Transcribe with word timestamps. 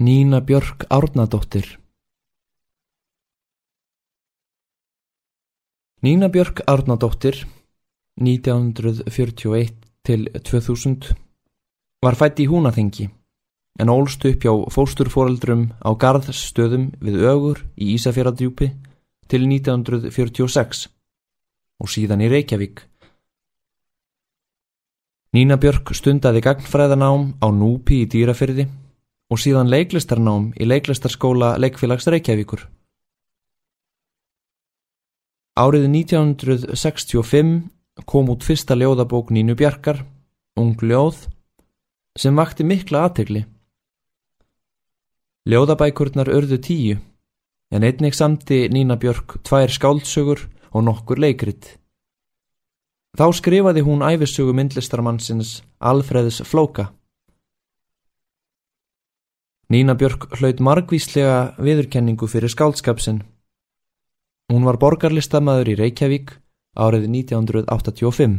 Nína 0.00 0.38
Björk 0.40 0.84
Árnadóttir 0.88 1.80
Nína 6.00 6.28
Björk 6.28 6.62
Árnadóttir 6.66 7.48
1941 8.20 9.74
til 10.06 10.28
2000 10.44 11.10
var 12.06 12.14
fætt 12.14 12.38
í 12.38 12.46
Húnaþengi 12.46 13.08
en 13.82 13.90
ólst 13.90 14.22
upp 14.30 14.46
hjá 14.46 14.54
fósturforeldrum 14.70 15.66
á 15.82 15.90
Garðsstöðum 15.90 16.94
við 17.02 17.18
ögur 17.34 17.66
í 17.74 17.98
Ísafjörðardjúpi 17.98 18.70
til 19.26 19.50
1946 19.50 20.86
og 21.82 21.90
síðan 21.90 22.22
í 22.22 22.30
Reykjavík. 22.30 22.86
Nína 25.34 25.58
Björk 25.58 25.90
stundaði 25.90 26.46
gagnfræðanám 26.46 27.32
á 27.42 27.50
Núpi 27.50 28.04
í 28.06 28.12
Dýrafyrði 28.14 28.70
og 29.28 29.40
síðan 29.40 29.68
leiklistarnám 29.68 30.52
í 30.56 30.68
leiklistarskóla 30.68 31.56
Leikfélags 31.60 32.08
Reykjavíkur. 32.08 32.64
Árið 35.58 35.88
1965 35.90 37.58
kom 38.06 38.30
út 38.30 38.46
fyrsta 38.46 38.76
ljóðabók 38.78 39.32
Nínu 39.34 39.58
Bjarkar, 39.58 40.04
Ung 40.58 40.78
ljóð, 40.82 41.28
sem 42.18 42.34
vakti 42.34 42.64
mikla 42.66 43.04
aðtegli. 43.06 43.44
Ljóðabækurnar 45.48 46.30
örðu 46.34 46.58
tíu, 46.62 46.96
en 47.70 47.86
einnig 47.86 48.16
samti 48.16 48.64
Nína 48.72 48.98
Björk 48.98 49.38
tvær 49.46 49.70
skáldsögur 49.70 50.42
og 50.72 50.84
nokkur 50.88 51.20
leikrit. 51.22 51.76
Þá 53.18 53.30
skrifaði 53.38 53.84
hún 53.86 54.02
æfisögu 54.04 54.54
myndlistarmannsins 54.54 55.60
Alfreðs 55.78 56.42
Flóka. 56.46 56.90
Nína 59.68 59.92
Björk 60.00 60.30
hlaut 60.38 60.62
margvíslega 60.64 61.52
viðurkenningu 61.60 62.24
fyrir 62.32 62.48
skáldskapsin. 62.48 63.18
Hún 64.48 64.64
var 64.64 64.78
borgarlistamæður 64.80 65.68
í 65.68 65.74
Reykjavík 65.76 66.30
árið 66.72 67.04
1985. 67.12 68.38